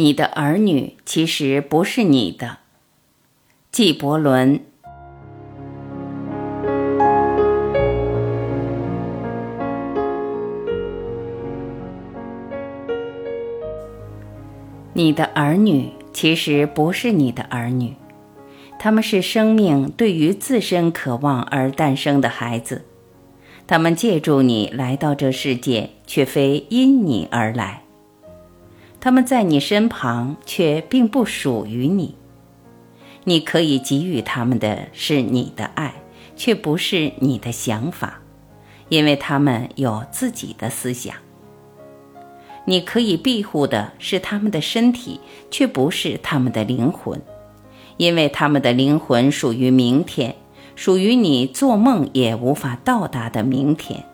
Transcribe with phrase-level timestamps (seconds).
[0.00, 2.60] 你的儿女其实不是你的，
[3.70, 4.60] 纪伯伦。
[14.94, 17.96] 你的儿女其实不是你的儿女，
[18.78, 22.86] 他们是生命对于自身渴望而诞生的孩子，
[23.66, 27.82] 他们借助你来到这世界，却非因你而来。
[29.00, 32.14] 他们在你身旁，却并不属于你。
[33.24, 35.94] 你可以给予他们的是你的爱，
[36.36, 38.20] 却不是你的想法，
[38.88, 41.14] 因为他们有自己的思想。
[42.66, 45.18] 你可以庇护的是他们的身体，
[45.50, 47.20] 却不是他们的灵魂，
[47.96, 50.36] 因为他们的灵魂属于明天，
[50.76, 54.04] 属于你做梦也无法到达的明天。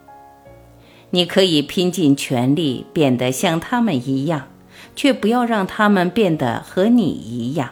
[1.11, 4.49] 你可以拼尽全力变得像他们一样，
[4.95, 7.71] 却不要让他们变得和你一样，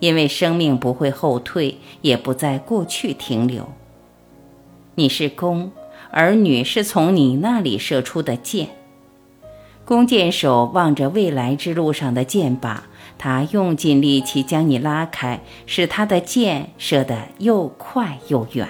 [0.00, 3.68] 因为生命不会后退，也不在过去停留。
[4.94, 5.70] 你是弓，
[6.10, 8.68] 儿女是从你那里射出的箭。
[9.84, 12.80] 弓箭手望着未来之路上的箭靶，
[13.16, 18.68] 他用尽力气将你拉开，使他的箭射得又快又远。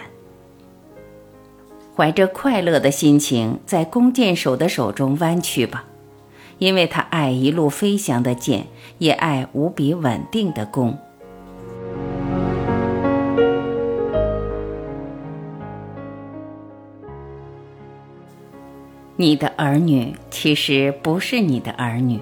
[1.97, 5.87] 怀着快乐的心情，在弓箭手的手中弯曲吧，
[6.59, 8.67] 因为他爱一路飞翔的箭，
[8.99, 10.99] 也爱无比稳定的弓。
[19.21, 22.21] 你的儿女其实不是你的儿女，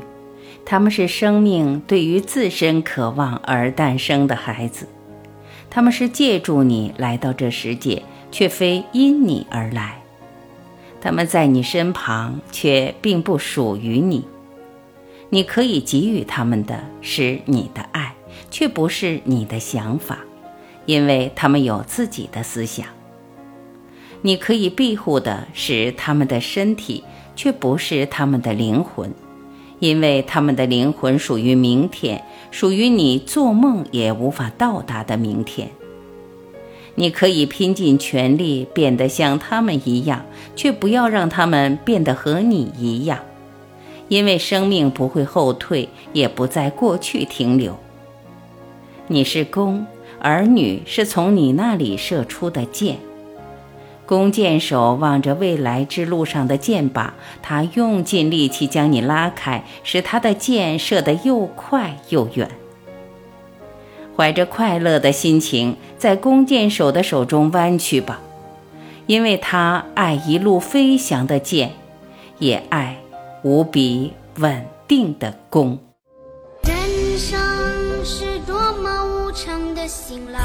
[0.64, 4.88] 他们是生命对于自身渴望而诞生的孩子，
[5.68, 10.05] 他们是借助你来到这世界，却非因你而来。
[11.00, 14.24] 他们在你身旁，却并不属于你。
[15.28, 18.14] 你可以给予他们的是你的爱，
[18.50, 20.18] 却不是你的想法，
[20.84, 22.86] 因为他们有自己的思想。
[24.22, 29.12] 你可以庇护的是他们的身体，却不是他们的灵魂，
[29.78, 35.70] 因为他们的灵魂属于明天，属于你做梦也无法到达的明天。
[36.96, 40.24] 你可以拼尽全力变得像他们一样，
[40.56, 43.20] 却不要让他们变得和你一样，
[44.08, 47.78] 因为生命不会后退，也不在过去停留。
[49.08, 49.86] 你是弓，
[50.20, 52.96] 儿女是从你那里射出的箭。
[54.06, 57.10] 弓箭手望着未来之路上的箭靶，
[57.42, 62.48] 他用尽力气将你拉开，使他的箭射得又快又远。
[64.16, 68.20] 怀着快乐的心情，在弓箭手的手中弯曲吧，
[69.06, 71.72] 因为他爱一路飞翔的箭，
[72.38, 72.96] 也爱
[73.42, 75.78] 无比稳定的弓。
[76.62, 76.74] 人
[77.18, 77.38] 生
[78.02, 80.40] 是多么无常的醒来。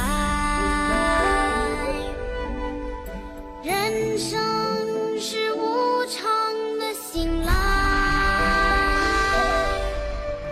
[3.64, 4.38] 人生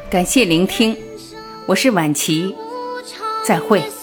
[0.09, 0.97] 感谢聆听，
[1.67, 2.55] 我是晚琪，
[3.49, 3.98] 再会。